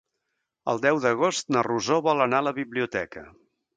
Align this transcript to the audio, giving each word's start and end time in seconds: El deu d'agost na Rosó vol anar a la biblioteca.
El 0.71 0.81
deu 0.85 1.01
d'agost 1.03 1.53
na 1.55 1.63
Rosó 1.67 1.99
vol 2.09 2.25
anar 2.27 2.41
a 2.45 2.47
la 2.47 2.57
biblioteca. 2.63 3.29